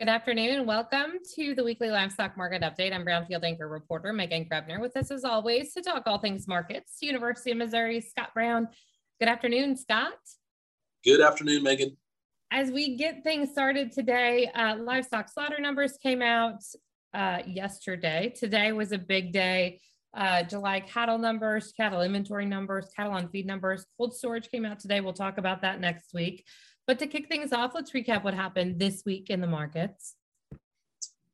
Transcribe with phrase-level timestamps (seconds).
[0.00, 0.58] Good afternoon.
[0.58, 2.92] And welcome to the weekly livestock market update.
[2.92, 6.96] I'm Brownfield Anchor reporter Meghan Grebner with us as always to talk all things markets.
[7.00, 8.66] University of Missouri, Scott Brown.
[9.20, 10.14] Good afternoon, Scott.
[11.04, 11.96] Good afternoon, Meghan.
[12.50, 16.60] As we get things started today, uh, livestock slaughter numbers came out
[17.14, 18.34] uh, yesterday.
[18.36, 19.80] Today was a big day.
[20.12, 24.80] Uh, July cattle numbers, cattle inventory numbers, cattle on feed numbers, cold storage came out
[24.80, 25.00] today.
[25.00, 26.44] We'll talk about that next week.
[26.86, 30.16] But to kick things off, let's recap what happened this week in the markets.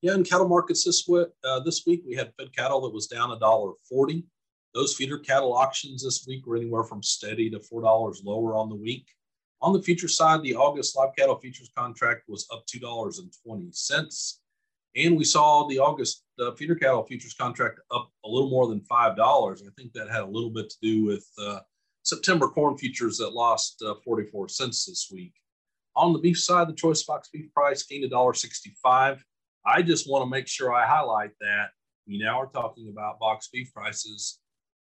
[0.01, 3.07] Yeah, in cattle markets this week, uh, this week we had fed cattle that was
[3.07, 4.25] down a dollar forty.
[4.73, 8.69] Those feeder cattle auctions this week were anywhere from steady to four dollars lower on
[8.69, 9.07] the week.
[9.61, 13.31] On the future side, the August live cattle futures contract was up two dollars and
[13.45, 14.41] twenty cents,
[14.97, 18.81] and we saw the August uh, feeder cattle futures contract up a little more than
[18.83, 19.63] five dollars.
[19.67, 21.59] I think that had a little bit to do with uh,
[22.03, 25.35] September corn futures that lost uh, 44 cents this week.
[25.97, 29.21] On the beef side, the choice box beef price gained $1.65.
[29.67, 31.71] I just want to make sure I highlight that
[32.07, 34.39] we now are talking about box beef prices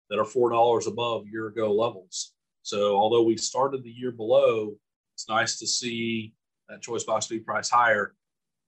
[0.09, 2.33] that are $4 above year ago levels.
[2.63, 4.75] So although we started the year below,
[5.15, 6.33] it's nice to see
[6.69, 8.15] that choice box beef price higher.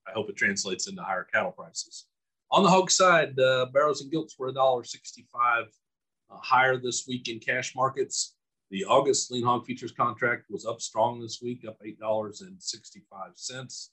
[0.06, 2.06] I hope it translates into higher cattle prices.
[2.50, 7.38] On the hog side, uh, barrows and gilts were $1.65 uh, higher this week in
[7.38, 8.34] cash markets.
[8.72, 13.88] The August lean hog futures contract was up strong this week, up $8.65.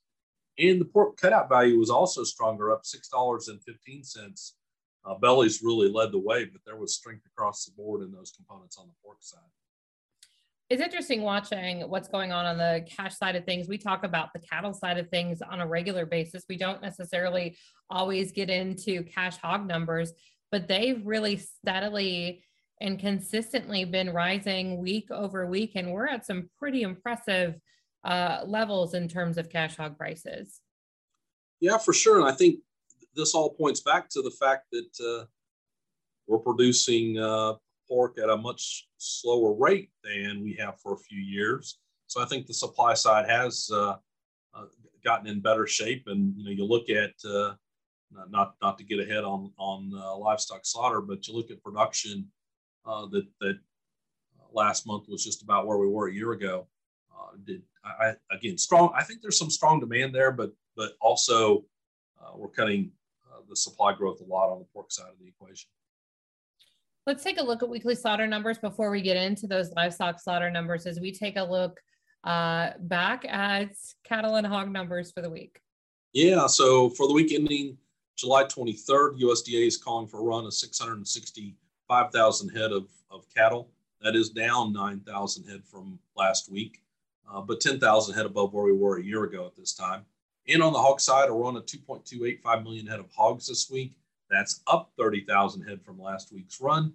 [0.57, 4.51] And the pork cutout value was also stronger, up $6.15.
[5.05, 8.31] Uh, bellies really led the way, but there was strength across the board in those
[8.31, 9.39] components on the pork side.
[10.69, 13.67] It's interesting watching what's going on on the cash side of things.
[13.67, 16.45] We talk about the cattle side of things on a regular basis.
[16.47, 17.57] We don't necessarily
[17.89, 20.13] always get into cash hog numbers,
[20.51, 22.45] but they've really steadily
[22.81, 25.73] and consistently been rising week over week.
[25.75, 27.55] And we're at some pretty impressive
[28.03, 30.61] uh, levels in terms of cash hog prices.
[31.59, 32.19] Yeah, for sure.
[32.19, 32.59] And I think
[33.15, 35.25] this all points back to the fact that uh,
[36.27, 37.55] we're producing uh,
[37.87, 41.79] pork at a much slower rate than we have for a few years.
[42.07, 43.95] So I think the supply side has uh,
[44.53, 44.65] uh,
[45.03, 46.03] gotten in better shape.
[46.07, 47.55] And you know, you look at uh,
[48.29, 52.27] not not to get ahead on on livestock slaughter, but you look at production
[52.89, 53.55] uh, that that
[54.39, 56.67] uh, last month was just about where we were a year ago.
[57.13, 58.91] Uh, did I, again strong?
[58.97, 61.65] I think there's some strong demand there, but but also
[62.21, 62.91] uh, we're cutting
[63.31, 65.69] uh, the supply growth a lot on the pork side of the equation.
[67.05, 70.51] Let's take a look at weekly slaughter numbers before we get into those livestock slaughter
[70.51, 70.85] numbers.
[70.85, 71.79] As we take a look
[72.23, 73.71] uh, back at
[74.03, 75.59] cattle and hog numbers for the week.
[76.13, 77.77] Yeah, so for the week ending
[78.17, 81.55] July 23rd, USDA is calling for a run of 660
[81.89, 83.67] 5,000 head of, of cattle.
[84.01, 86.81] That is down 9,000 head from last week,
[87.29, 90.05] uh, but 10,000 head above where we were a year ago at this time.
[90.47, 93.93] And on the hog side, we're on a 2.285 million head of hogs this week.
[94.29, 96.93] That's up 30,000 head from last week's run,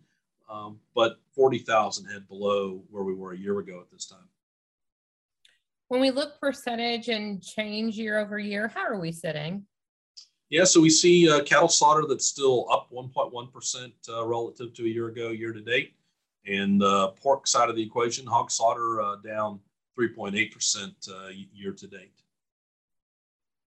[0.49, 4.29] um, but 40,000 head below where we were a year ago at this time.
[5.89, 9.67] When we look percentage and change year over year, how are we sitting?
[10.51, 14.89] Yeah, so we see uh, cattle slaughter that's still up 1.1% uh, relative to a
[14.89, 15.95] year ago, year to date.
[16.47, 19.61] And uh, pork side of the equation, hog slaughter uh, down
[19.99, 22.24] 3.8% uh, year to date.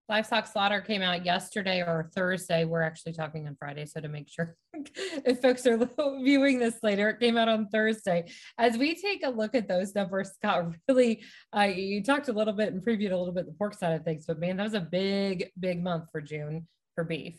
[0.08, 2.64] Livestock slaughter came out yesterday or Thursday.
[2.64, 5.76] We're actually talking on Friday, so to make sure if folks are
[6.24, 8.30] viewing this later, it came out on Thursday.
[8.56, 11.22] As we take a look at those numbers, Scott, really,
[11.54, 14.04] uh, you talked a little bit and previewed a little bit the pork side of
[14.04, 17.38] things, but man, that was a big, big month for June for beef.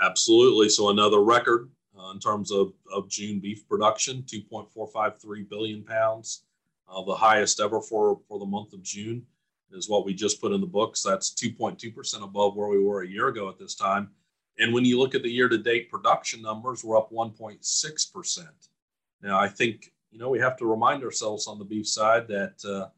[0.00, 0.70] Absolutely.
[0.70, 6.44] So another record uh, in terms of, of June beef production, 2.453 billion pounds,
[6.88, 9.26] uh, the highest ever for, for the month of June
[9.72, 11.02] is what we just put in the books.
[11.02, 14.10] That's 2.2% above where we were a year ago at this time.
[14.58, 18.46] And when you look at the year to date production numbers, we're up 1.6%.
[19.22, 22.64] Now, I think, you know, we have to remind ourselves on the beef side that
[22.64, 22.88] uh,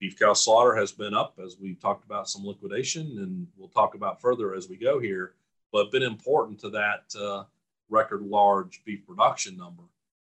[0.00, 3.94] beef cow slaughter has been up as we talked about some liquidation and we'll talk
[3.94, 5.34] about further as we go here
[5.72, 7.44] but been important to that uh,
[7.90, 9.82] record large beef production number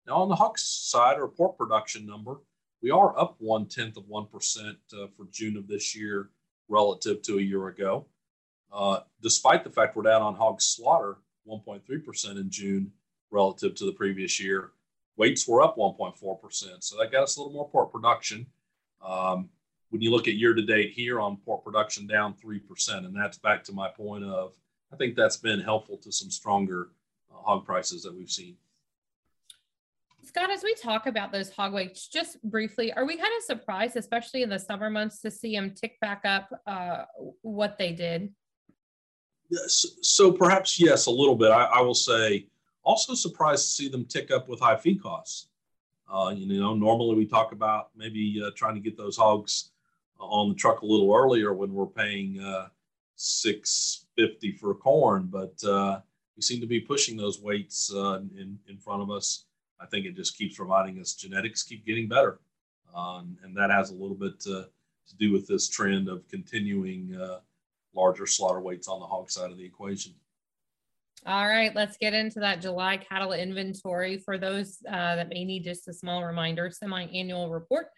[0.06, 2.38] now on the hog side or pork production number
[2.82, 6.30] we are up one tenth of one percent uh, for june of this year
[6.68, 8.06] relative to a year ago
[8.72, 11.18] uh, despite the fact we're down on hog slaughter
[11.48, 12.90] 1.3% in june
[13.30, 14.72] relative to the previous year
[15.16, 16.16] weights were up 1.4%
[16.80, 18.46] so that got us a little more pork production
[19.06, 19.48] um,
[19.90, 22.60] when you look at year to date here on pork production down 3%.
[22.98, 24.52] And that's back to my point of,
[24.92, 26.90] I think that's been helpful to some stronger
[27.30, 28.56] uh, hog prices that we've seen.
[30.26, 33.96] Scott, as we talk about those hog weights, just briefly, are we kind of surprised,
[33.96, 37.04] especially in the summer months, to see them tick back up uh,
[37.42, 38.32] what they did?
[39.48, 41.52] Yes, so perhaps yes, a little bit.
[41.52, 42.48] I, I, will say,
[42.82, 45.46] also surprised to see them tick up with high feed costs.
[46.12, 49.70] Uh, you know, normally we talk about maybe uh, trying to get those hogs
[50.18, 52.66] on the truck a little earlier when we're paying uh,
[53.14, 56.00] six fifty for corn, but uh,
[56.34, 59.45] we seem to be pushing those weights uh, in in front of us.
[59.80, 62.40] I think it just keeps reminding us genetics keep getting better.
[62.94, 64.68] Um, and that has a little bit to,
[65.08, 67.40] to, do with this trend of continuing uh,
[67.94, 70.14] larger slaughter weights on the hog side of the equation.
[71.26, 74.18] All right, let's get into that July cattle inventory.
[74.18, 77.88] For those uh, that may need just a small reminder, semi-annual report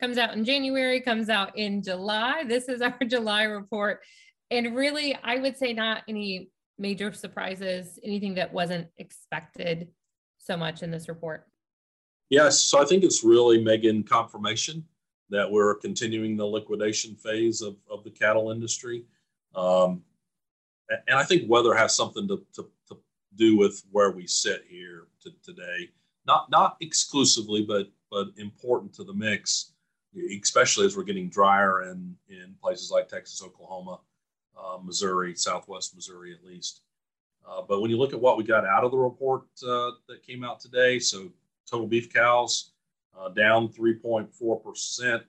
[0.00, 2.44] comes out in January, comes out in July.
[2.46, 4.00] This is our July report.
[4.50, 9.88] And really, I would say not any major surprises, anything that wasn't expected
[10.46, 11.46] so much in this report?
[12.30, 14.84] Yes, so I think it's really, Meghan, confirmation
[15.30, 19.04] that we're continuing the liquidation phase of, of the cattle industry.
[19.54, 20.02] Um,
[21.08, 22.98] and I think weather has something to, to, to
[23.34, 25.90] do with where we sit here to, today.
[26.26, 29.72] Not not exclusively, but but important to the mix,
[30.42, 34.00] especially as we're getting drier in in places like Texas, Oklahoma,
[34.58, 36.82] uh, Missouri, Southwest Missouri, at least.
[37.48, 40.22] Uh, but when you look at what we got out of the report uh, that
[40.26, 41.30] came out today, so
[41.70, 42.72] total beef cows
[43.18, 45.22] uh, down 3.4%,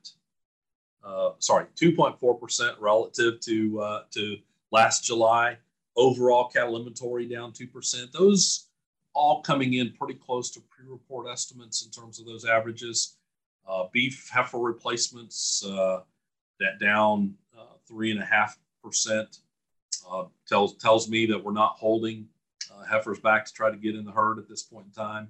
[1.03, 4.37] uh, sorry, 2.4% relative to, uh, to
[4.71, 5.57] last July.
[5.95, 8.11] Overall cattle inventory down 2%.
[8.11, 8.67] Those
[9.13, 13.17] all coming in pretty close to pre report estimates in terms of those averages.
[13.91, 15.61] beef heifer replacements
[16.59, 17.33] that down
[17.91, 19.39] 3.5%
[20.09, 22.27] uh, tells tells me that we're not holding
[22.73, 25.29] uh, heifers back to try to get in the herd at this point in time.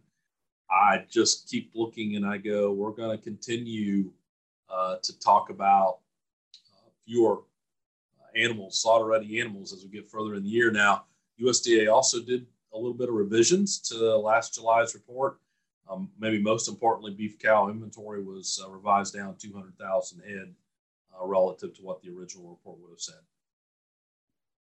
[0.69, 4.11] I just keep looking and I go, we're going to continue
[4.69, 5.99] uh, to talk about
[6.73, 7.37] uh, fewer
[8.19, 10.71] uh, animals, slaughter ready animals as we get further in the year.
[10.71, 11.05] Now,
[11.41, 15.37] USDA also did a little bit of revisions to last July's report.
[15.89, 20.53] Um, maybe most importantly, beef cow inventory was uh, revised down 200,000 head
[21.19, 23.15] relative to what the original report would have said.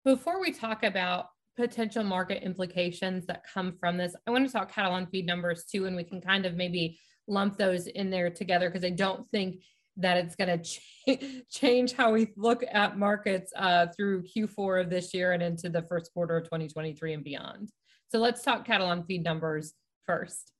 [0.03, 4.73] Before we talk about potential market implications that come from this, I want to talk
[4.73, 8.31] cattle on feed numbers too, and we can kind of maybe lump those in there
[8.31, 9.61] together because I don't think
[9.97, 14.89] that it's going to ch- change how we look at markets uh, through Q4 of
[14.89, 17.69] this year and into the first quarter of 2023 and beyond.
[18.09, 19.73] So let's talk cattle on feed numbers
[20.07, 20.51] first.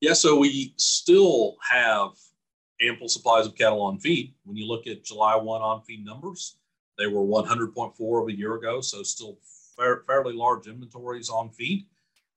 [0.00, 2.10] Yeah, so we still have
[2.80, 4.34] ample supplies of cattle on feed.
[4.44, 6.57] When you look at July 1 on feed numbers,
[6.98, 9.38] they were 100.4 of a year ago, so still
[9.76, 11.86] fair, fairly large inventories on feed.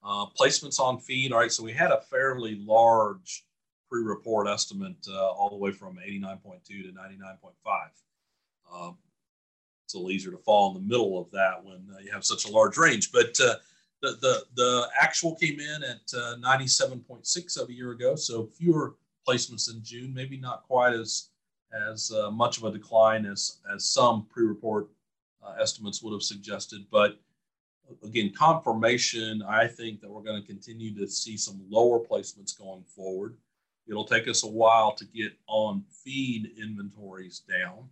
[0.04, 3.44] Uh, placements on feed, all right, so we had a fairly large
[3.90, 7.90] pre-report estimate uh, all the way from 89.2 to 99.5.
[8.74, 8.98] Um,
[9.84, 12.24] it's a little easier to fall in the middle of that when uh, you have
[12.24, 13.12] such a large range.
[13.12, 13.56] But uh,
[14.02, 18.96] the, the, the actual came in at 97.6 uh, of a year ago, so fewer
[19.28, 21.31] placements in June, maybe not quite as
[21.90, 24.88] as uh, much of a decline as, as some pre-report
[25.44, 26.86] uh, estimates would have suggested.
[26.92, 27.20] But
[28.04, 32.84] again, confirmation, I think that we're going to continue to see some lower placements going
[32.84, 33.38] forward.
[33.88, 37.90] It'll take us a while to get on feed inventories down,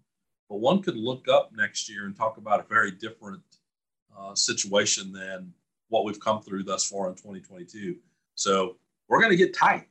[0.50, 3.42] but one could look up next year and talk about a very different
[4.18, 5.54] uh, situation than
[5.90, 7.98] what we've come through thus far in 2022.
[8.36, 8.78] So
[9.08, 9.88] we're going to get tight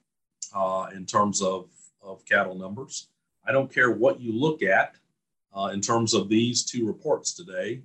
[0.54, 1.68] uh, in terms of,
[2.00, 3.08] of cattle numbers.
[3.48, 4.96] I don't care what you look at
[5.56, 7.80] uh, in terms of these two reports today,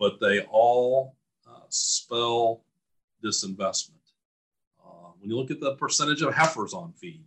[0.00, 1.14] but they all
[1.48, 2.64] uh, spell
[3.24, 3.92] disinvestment.
[4.84, 7.24] Uh, when you look at the percentage of heifers on feed,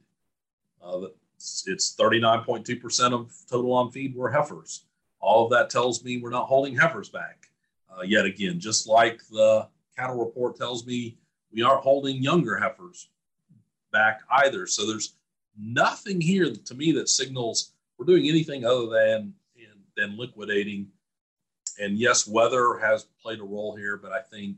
[0.83, 1.07] uh,
[1.37, 4.83] it's 39.2% of total on feed were heifers.
[5.21, 7.49] All of that tells me we're not holding heifers back.
[7.89, 9.67] Uh, yet again, just like the
[9.97, 11.17] cattle report tells me
[11.51, 13.09] we aren't holding younger heifers
[13.93, 14.67] back either.
[14.67, 15.15] So there's
[15.57, 19.33] nothing here to me that signals we're doing anything other than
[19.99, 20.87] than liquidating.
[21.79, 24.55] And yes, weather has played a role here, but I think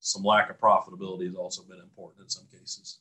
[0.00, 2.98] some lack of profitability has also been important in some cases.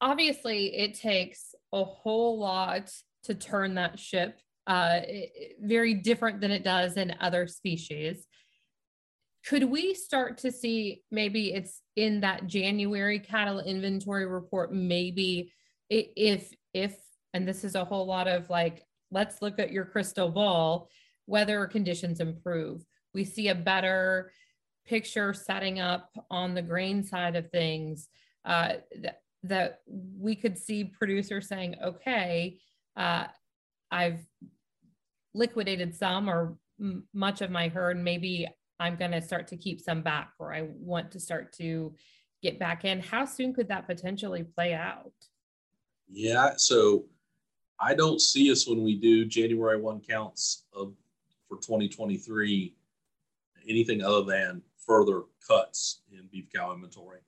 [0.00, 2.92] Obviously, it takes a whole lot
[3.24, 4.40] to turn that ship.
[4.66, 5.00] Uh,
[5.60, 8.26] very different than it does in other species.
[9.46, 15.52] Could we start to see maybe it's in that January cattle inventory report, maybe
[15.88, 16.96] if if
[17.32, 20.88] and this is a whole lot of like let's look at your crystal ball
[21.28, 22.84] weather conditions improve
[23.14, 24.30] we see a better
[24.86, 28.08] picture setting up on the grain side of things
[28.44, 32.58] uh, that, that we could see producers saying, okay,
[32.96, 33.24] uh,
[33.90, 34.24] I've
[35.34, 36.56] liquidated some or
[37.12, 38.02] much of my herd.
[38.02, 38.46] Maybe
[38.78, 41.94] I'm going to start to keep some back or I want to start to
[42.42, 43.00] get back in.
[43.00, 45.12] How soon could that potentially play out?
[46.08, 47.06] Yeah, so
[47.80, 50.94] I don't see us when we do January 1 counts of
[51.48, 52.74] for 2023
[53.68, 57.20] anything other than further cuts in beef cow inventory.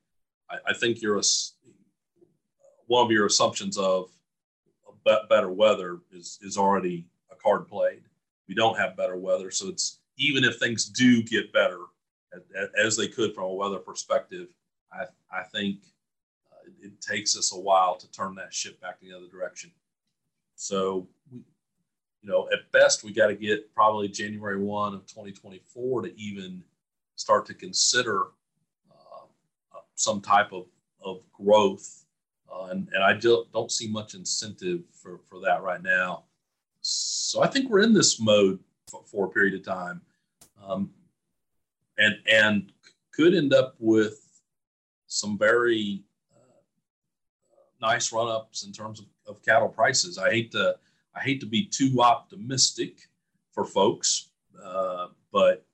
[0.51, 1.23] I, I think you're a,
[2.87, 4.11] one of your assumptions of
[5.29, 8.03] better weather is is already a card played.
[8.49, 11.81] We don't have better weather, so it's even if things do get better
[12.79, 14.49] as they could from a weather perspective,
[14.93, 15.79] I I think
[16.53, 19.71] uh, it takes us a while to turn that ship back in the other direction.
[20.57, 21.39] So we,
[22.23, 26.63] you know, at best we got to get probably January one of 2024 to even
[27.17, 28.27] start to consider
[28.91, 29.25] uh,
[29.75, 30.67] uh, some type of
[31.01, 32.05] of growth
[32.53, 36.25] uh, and, and I just don't see much incentive for, for that right now.
[36.81, 38.59] So I think we're in this mode
[38.89, 40.01] for, for a period of time,
[40.67, 40.91] um,
[41.99, 42.73] and and
[43.13, 44.25] could end up with
[45.07, 46.61] some very uh,
[47.81, 50.19] nice run ups in terms of, of cattle prices.
[50.19, 50.77] I hate to
[51.15, 52.99] I hate to be too optimistic
[53.53, 54.31] for folks,
[54.65, 55.65] uh, but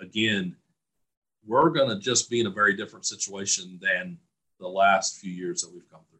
[0.00, 0.56] again,
[1.46, 4.18] we're going to just be in a very different situation than
[4.58, 6.18] the last few years that we've come through.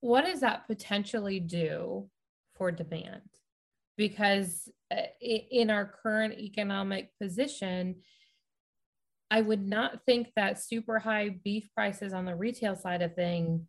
[0.00, 2.08] What does that potentially do
[2.54, 3.22] for demand?
[3.96, 4.68] Because
[5.20, 7.96] in our current economic position,
[9.30, 13.66] I would not think that super high beef prices on the retail side of thing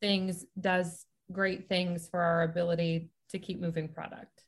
[0.00, 4.42] things does great things for our ability to keep moving product.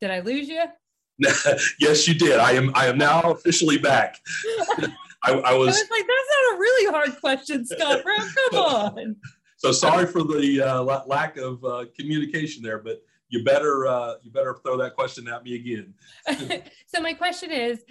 [0.00, 0.62] Did I lose you?
[1.80, 2.38] yes, you did.
[2.38, 2.72] I am.
[2.74, 4.18] I am now officially back.
[5.26, 8.28] I, I, was, I, was, like, that's not a really hard question, Scott Brown.
[8.50, 9.16] Come on.
[9.56, 14.30] So sorry for the uh, lack of uh, communication there, but you better uh, you
[14.30, 15.94] better throw that question at me again.
[16.86, 17.82] so my question is,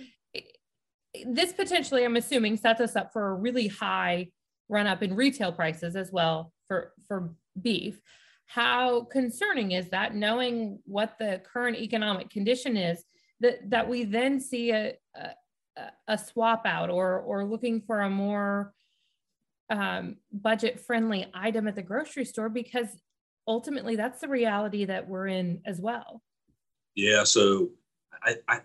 [1.25, 4.27] this potentially, I'm assuming, sets us up for a really high
[4.69, 7.99] run up in retail prices as well for for beef
[8.53, 13.03] how concerning is that knowing what the current economic condition is
[13.43, 18.09] that that we then see a a, a swap out or or looking for a
[18.09, 18.73] more
[19.69, 22.87] um, budget friendly item at the grocery store because
[23.47, 26.21] ultimately that's the reality that we're in as well.
[26.95, 27.69] Yeah so
[28.23, 28.59] i, I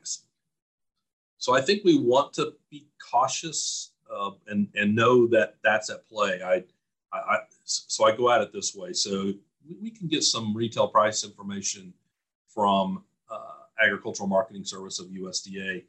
[1.39, 6.09] so i think we want to be cautious uh, and and know that that's at
[6.09, 6.41] play.
[6.43, 6.65] I,
[7.13, 8.93] I so i go at it this way.
[8.93, 9.33] So
[9.81, 11.93] we can get some retail price information
[12.49, 13.05] from
[13.81, 15.85] Agricultural Marketing Service of USDA.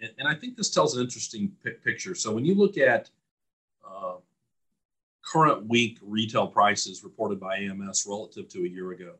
[0.00, 1.52] And, and, I think this tells an interesting
[1.84, 2.14] picture.
[2.14, 3.10] So when you look at
[3.88, 4.14] uh,
[5.22, 9.14] current week retail prices reported by AMS relative to a year ago,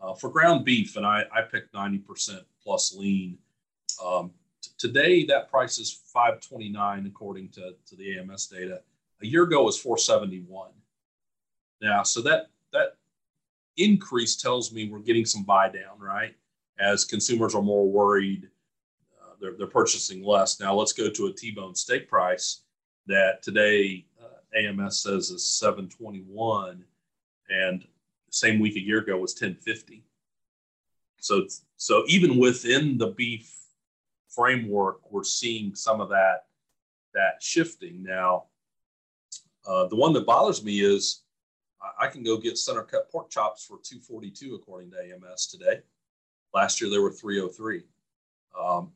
[0.00, 3.38] uh, for ground beef, and I, I picked 90% plus lean.
[4.04, 8.82] Um, t- today, that price is 529 according to, to the AMS data.
[9.22, 10.70] A year ago was 471.
[11.80, 12.96] Now, so that that
[13.76, 16.34] increase tells me we're getting some buy down, right?
[16.78, 18.48] As consumers are more worried,
[19.22, 20.60] uh, they're, they're purchasing less.
[20.60, 22.62] Now let's go to a T-bone steak price
[23.06, 26.84] that today uh, AMS says is 721
[27.50, 27.84] and
[28.30, 30.04] same week a year ago was 1050.
[31.20, 33.54] So, so even within the beef
[34.28, 36.46] framework, we're seeing some of that,
[37.14, 38.02] that shifting.
[38.02, 38.44] Now,
[39.66, 41.22] uh, the one that bothers me is
[41.98, 45.80] I can go get center cut pork chops for 242 according to AMS today.
[46.54, 47.82] Last year there were 303.
[48.58, 48.92] Um,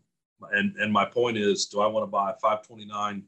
[0.53, 3.25] and and my point is, do I want to buy 529,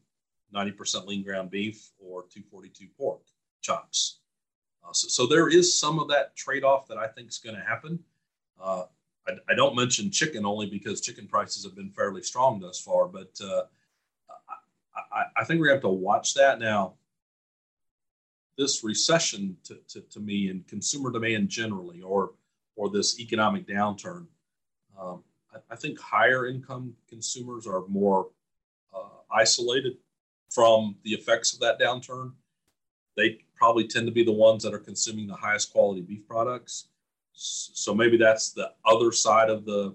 [0.54, 3.20] 90% lean ground beef or 242 pork
[3.60, 4.20] chops?
[4.84, 7.62] Uh, so, so there is some of that trade-off that I think is going to
[7.62, 7.98] happen.
[8.62, 8.84] Uh,
[9.26, 13.08] I, I, don't mention chicken only because chicken prices have been fairly strong thus far,
[13.08, 13.62] but uh,
[15.12, 16.94] I, I, think we have to watch that now
[18.56, 22.32] this recession to, to, to me and consumer demand generally, or
[22.80, 24.26] or this economic downturn,
[24.98, 25.22] um,
[25.52, 28.28] I, I, think higher income consumers are more
[28.94, 29.98] uh, isolated
[30.48, 32.32] from the effects of that downturn.
[33.18, 36.86] They probably tend to be the ones that are consuming the highest quality beef products.
[37.34, 39.94] So maybe that's the other side of the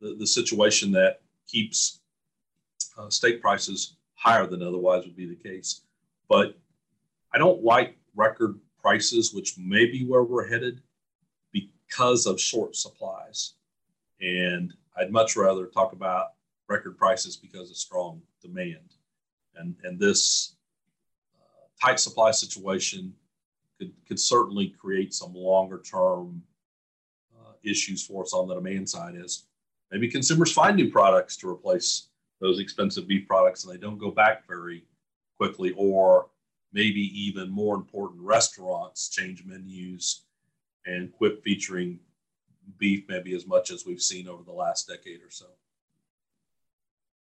[0.00, 2.00] the, the situation that keeps
[2.96, 5.82] uh, steak prices higher than otherwise would be the case.
[6.28, 6.56] But
[7.34, 10.80] I don't like record prices, which may be where we're headed
[11.90, 13.54] because of short supplies.
[14.20, 16.32] And I'd much rather talk about
[16.68, 18.94] record prices because of strong demand.
[19.56, 20.54] And, and this
[21.40, 23.12] uh, tight supply situation
[23.78, 26.42] could, could certainly create some longer term
[27.38, 29.44] uh, issues for us on the demand side as
[29.90, 32.08] maybe consumers find new products to replace
[32.40, 34.84] those expensive beef products and they don't go back very
[35.36, 36.28] quickly or
[36.72, 40.22] maybe even more important restaurants change menus
[40.86, 41.98] and quit featuring
[42.78, 45.46] beef maybe as much as we've seen over the last decade or so.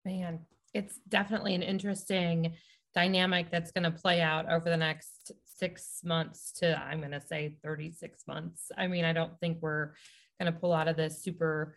[0.05, 0.39] Man
[0.73, 2.53] it's definitely an interesting
[2.93, 7.21] dynamic that's going to play out over the next six months to i'm going to
[7.21, 8.71] say 36 months.
[8.77, 9.91] I mean i don't think we're
[10.39, 11.75] going to pull out of this super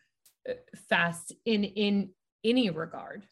[0.49, 0.55] uh,
[0.89, 2.11] fast in in
[2.45, 3.25] any regard.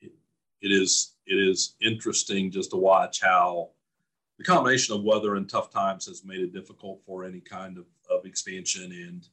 [0.00, 0.12] It,
[0.60, 3.70] it is it is interesting just to watch how
[4.40, 7.84] the combination of weather and tough times has made it difficult for any kind of,
[8.10, 8.90] of expansion.
[8.90, 9.28] And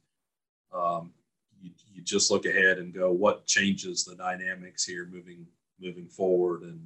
[0.78, 1.14] um,
[1.62, 5.46] you, you just look ahead and go what changes the dynamics here moving
[5.80, 6.64] moving forward?
[6.64, 6.86] And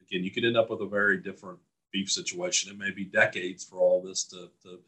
[0.00, 1.58] again you could end up with a very different
[1.92, 2.72] beef situation.
[2.72, 4.80] It may be decades for all this to, to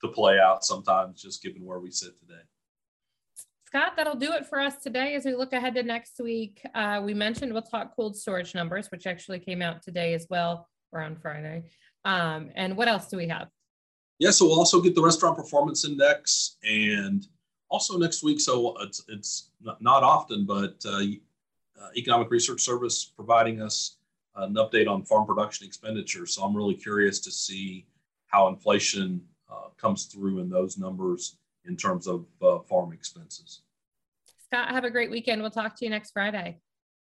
[0.00, 2.42] to play out sometimes just given where we sit today.
[3.66, 5.16] Scott, that'll do it for us today.
[5.16, 6.64] As we look ahead to next week.
[6.72, 10.68] Uh, we mentioned we'll talk cold storage numbers, which actually came out today as well,
[10.94, 11.64] or on Friday.
[12.04, 13.48] Um, and what else do we have?
[14.18, 17.26] Yeah, so we'll also get the restaurant performance index and
[17.68, 18.40] also next week.
[18.40, 23.96] So it's, it's not often, but uh, uh, Economic Research Service providing us
[24.36, 26.26] an update on farm production expenditure.
[26.26, 27.86] So I'm really curious to see
[28.28, 29.20] how inflation
[29.50, 31.36] uh, comes through in those numbers
[31.66, 33.62] in terms of uh, farm expenses.
[34.44, 35.40] Scott, have a great weekend.
[35.40, 36.58] We'll talk to you next Friday.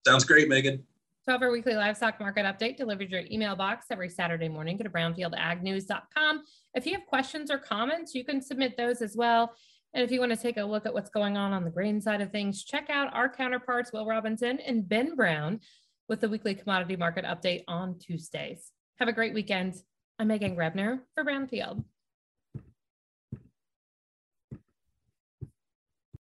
[0.05, 0.81] Sounds great, Meghan.
[1.25, 4.77] 12 hour weekly livestock market update delivered to your email box every Saturday morning.
[4.77, 6.43] Go to brownfieldagnews.com.
[6.75, 9.55] If you have questions or comments, you can submit those as well.
[9.95, 11.99] And if you want to take a look at what's going on on the grain
[11.99, 15.61] side of things, check out our counterparts, Will Robinson and Ben Brown,
[16.07, 18.71] with the weekly commodity market update on Tuesdays.
[18.99, 19.73] Have a great weekend.
[20.19, 21.83] I'm Meghan Grebner for Brownfield.